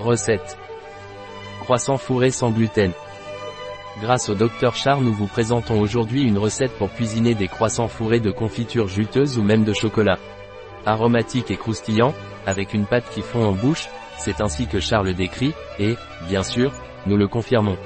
[0.00, 0.56] Recette.
[1.60, 2.92] Croissant fourré sans gluten.
[4.00, 8.20] Grâce au Dr Char nous vous présentons aujourd'hui une recette pour cuisiner des croissants fourrés
[8.20, 10.18] de confiture juteuse ou même de chocolat.
[10.86, 12.14] Aromatique et croustillant,
[12.46, 13.88] avec une pâte qui fond en bouche,
[14.18, 15.96] c'est ainsi que Charles décrit, et,
[16.28, 16.72] bien sûr,
[17.06, 17.76] nous le confirmons.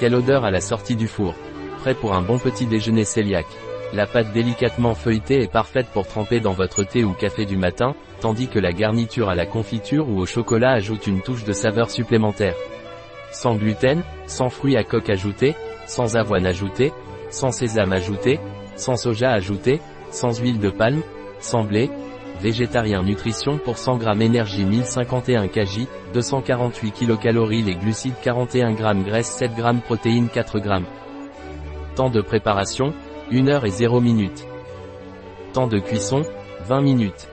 [0.00, 1.34] Quelle odeur à la sortie du four.
[1.78, 3.46] Prêt pour un bon petit déjeuner cœliaque.
[3.92, 7.94] La pâte délicatement feuilletée est parfaite pour tremper dans votre thé ou café du matin,
[8.20, 11.90] tandis que la garniture à la confiture ou au chocolat ajoute une touche de saveur
[11.90, 12.54] supplémentaire.
[13.30, 15.54] Sans gluten, sans fruits à coque ajoutés,
[15.86, 16.92] sans avoine ajoutée,
[17.30, 18.40] sans sésame ajouté,
[18.76, 19.80] sans soja ajouté,
[20.10, 21.02] sans huile de palme,
[21.38, 21.90] sans blé,
[22.40, 29.30] végétarien nutrition pour 100 g énergie 1051 kg, 248 kcal les glucides 41 g graisse
[29.30, 30.70] 7 g protéines 4 g.
[31.94, 32.92] Temps de préparation,
[33.32, 34.46] 1 heure et 0 minutes.
[35.52, 36.22] Temps de cuisson,
[36.66, 37.28] 20 minutes.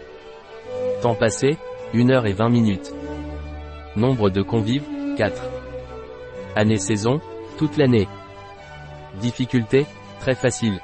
[1.03, 1.57] Temps passé,
[1.93, 2.93] 1 heure et 20 minutes.
[3.95, 5.44] Nombre de convives, 4.
[6.55, 7.22] Année-saison,
[7.58, 8.08] toute l'année.
[9.22, 9.85] Difficulté,
[10.19, 10.80] très facile.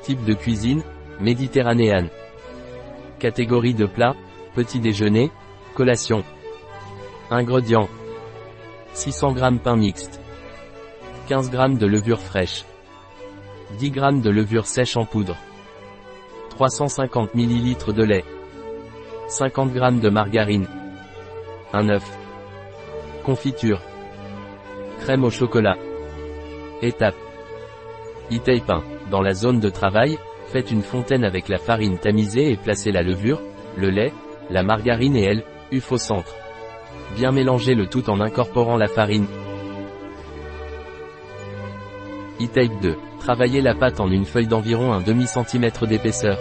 [0.00, 0.82] Type de cuisine,
[1.20, 2.08] méditerranéenne.
[3.18, 4.14] Catégorie de plat,
[4.54, 5.30] petit déjeuner,
[5.74, 6.24] collation.
[7.30, 7.90] Ingrédients.
[8.94, 10.18] 600 g pain mixte.
[11.28, 12.64] 15 g de levure fraîche.
[13.76, 15.36] 10 g de levure sèche en poudre.
[16.50, 18.24] 350 ml de lait.
[19.28, 20.66] 50 g de margarine.
[21.72, 22.18] Un œuf.
[23.24, 23.80] Confiture.
[25.00, 25.76] Crème au chocolat.
[26.80, 27.14] Étape.
[28.32, 28.82] e pain.
[29.10, 33.02] Dans la zone de travail, faites une fontaine avec la farine tamisée et placez la
[33.02, 33.40] levure,
[33.76, 34.12] le lait,
[34.50, 36.34] la margarine et elle, uf au centre.
[37.16, 39.26] Bien mélanger le tout en incorporant la farine.
[42.40, 42.96] E-Type 2.
[43.18, 46.38] Travaillez la pâte en une feuille d'environ un demi-centimètre d'épaisseur.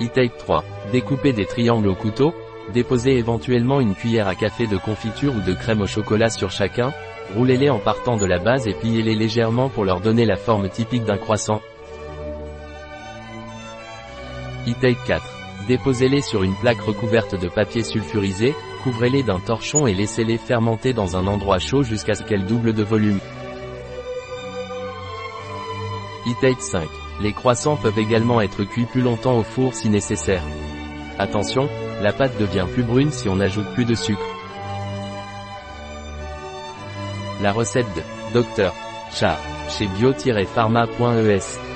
[0.00, 0.64] E-Type 3.
[0.90, 2.32] Découpez des triangles au couteau,
[2.72, 6.94] déposez éventuellement une cuillère à café de confiture ou de crème au chocolat sur chacun,
[7.36, 11.04] roulez-les en partant de la base et pliez-les légèrement pour leur donner la forme typique
[11.04, 11.60] d'un croissant.
[14.66, 15.22] E-Type 4.
[15.66, 21.16] Déposez-les sur une plaque recouverte de papier sulfurisé, couvrez-les d'un torchon et laissez-les fermenter dans
[21.16, 23.20] un endroit chaud jusqu'à ce qu'elles doublent de volume.
[26.26, 26.88] E-Type 5.
[27.20, 30.42] Les croissants peuvent également être cuits plus longtemps au four si nécessaire.
[31.18, 31.68] Attention,
[32.02, 34.20] la pâte devient plus brune si on ajoute plus de sucre.
[37.42, 38.72] La recette de Dr.
[39.12, 39.38] Char
[39.70, 41.67] chez bio-pharma.es